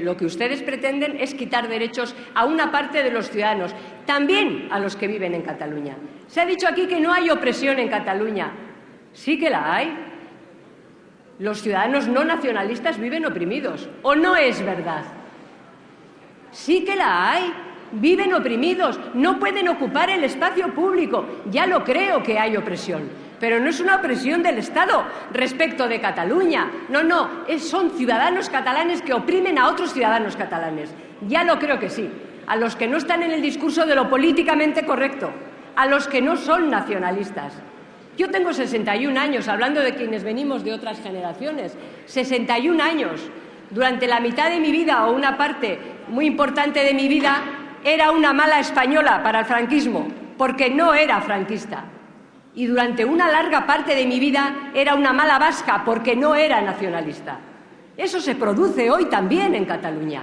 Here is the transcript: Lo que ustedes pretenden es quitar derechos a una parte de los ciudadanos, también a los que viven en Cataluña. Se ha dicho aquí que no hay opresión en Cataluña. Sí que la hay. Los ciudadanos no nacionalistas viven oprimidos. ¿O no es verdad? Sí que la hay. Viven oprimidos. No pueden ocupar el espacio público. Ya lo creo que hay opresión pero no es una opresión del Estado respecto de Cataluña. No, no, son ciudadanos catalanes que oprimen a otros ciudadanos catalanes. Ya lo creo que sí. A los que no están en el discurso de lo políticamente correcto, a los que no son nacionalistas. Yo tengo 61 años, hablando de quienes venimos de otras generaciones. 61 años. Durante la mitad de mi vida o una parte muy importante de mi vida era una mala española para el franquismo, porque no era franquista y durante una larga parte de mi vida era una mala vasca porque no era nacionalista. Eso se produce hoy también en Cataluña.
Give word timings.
Lo 0.00 0.16
que 0.16 0.24
ustedes 0.24 0.62
pretenden 0.62 1.18
es 1.20 1.34
quitar 1.34 1.68
derechos 1.68 2.14
a 2.34 2.46
una 2.46 2.72
parte 2.72 3.02
de 3.02 3.10
los 3.10 3.28
ciudadanos, 3.28 3.74
también 4.06 4.68
a 4.70 4.78
los 4.78 4.96
que 4.96 5.06
viven 5.06 5.34
en 5.34 5.42
Cataluña. 5.42 5.98
Se 6.28 6.40
ha 6.40 6.46
dicho 6.46 6.66
aquí 6.66 6.86
que 6.86 6.98
no 6.98 7.12
hay 7.12 7.28
opresión 7.28 7.78
en 7.78 7.90
Cataluña. 7.90 8.52
Sí 9.12 9.38
que 9.38 9.50
la 9.50 9.74
hay. 9.74 9.94
Los 11.40 11.60
ciudadanos 11.60 12.08
no 12.08 12.24
nacionalistas 12.24 12.98
viven 12.98 13.26
oprimidos. 13.26 13.86
¿O 14.00 14.14
no 14.14 14.34
es 14.34 14.64
verdad? 14.64 15.04
Sí 16.52 16.86
que 16.86 16.96
la 16.96 17.30
hay. 17.30 17.52
Viven 17.92 18.32
oprimidos. 18.32 18.98
No 19.12 19.38
pueden 19.38 19.68
ocupar 19.68 20.08
el 20.08 20.24
espacio 20.24 20.72
público. 20.72 21.26
Ya 21.50 21.66
lo 21.66 21.84
creo 21.84 22.22
que 22.22 22.38
hay 22.38 22.56
opresión 22.56 23.10
pero 23.42 23.58
no 23.58 23.70
es 23.70 23.80
una 23.80 23.96
opresión 23.96 24.40
del 24.44 24.58
Estado 24.58 25.02
respecto 25.32 25.88
de 25.88 26.00
Cataluña. 26.00 26.70
No, 26.90 27.02
no, 27.02 27.28
son 27.58 27.90
ciudadanos 27.90 28.48
catalanes 28.48 29.02
que 29.02 29.12
oprimen 29.12 29.58
a 29.58 29.66
otros 29.66 29.92
ciudadanos 29.92 30.36
catalanes. 30.36 30.90
Ya 31.26 31.42
lo 31.42 31.58
creo 31.58 31.80
que 31.80 31.90
sí. 31.90 32.08
A 32.46 32.54
los 32.54 32.76
que 32.76 32.86
no 32.86 32.98
están 32.98 33.24
en 33.24 33.32
el 33.32 33.42
discurso 33.42 33.84
de 33.84 33.96
lo 33.96 34.08
políticamente 34.08 34.86
correcto, 34.86 35.32
a 35.74 35.86
los 35.86 36.06
que 36.06 36.22
no 36.22 36.36
son 36.36 36.70
nacionalistas. 36.70 37.54
Yo 38.16 38.30
tengo 38.30 38.52
61 38.52 39.18
años, 39.18 39.48
hablando 39.48 39.80
de 39.80 39.96
quienes 39.96 40.22
venimos 40.22 40.62
de 40.62 40.74
otras 40.74 41.02
generaciones. 41.02 41.76
61 42.06 42.80
años. 42.80 43.28
Durante 43.70 44.06
la 44.06 44.20
mitad 44.20 44.50
de 44.50 44.60
mi 44.60 44.70
vida 44.70 45.04
o 45.04 45.16
una 45.16 45.36
parte 45.36 45.80
muy 46.06 46.26
importante 46.26 46.84
de 46.84 46.94
mi 46.94 47.08
vida 47.08 47.42
era 47.82 48.12
una 48.12 48.32
mala 48.32 48.60
española 48.60 49.20
para 49.24 49.40
el 49.40 49.46
franquismo, 49.46 50.06
porque 50.38 50.70
no 50.70 50.94
era 50.94 51.20
franquista 51.20 51.86
y 52.54 52.66
durante 52.66 53.04
una 53.04 53.30
larga 53.30 53.66
parte 53.66 53.94
de 53.94 54.06
mi 54.06 54.20
vida 54.20 54.70
era 54.74 54.94
una 54.94 55.12
mala 55.12 55.38
vasca 55.38 55.82
porque 55.84 56.14
no 56.14 56.34
era 56.34 56.60
nacionalista. 56.60 57.38
Eso 57.96 58.20
se 58.20 58.34
produce 58.34 58.90
hoy 58.90 59.06
también 59.06 59.54
en 59.54 59.64
Cataluña. 59.64 60.22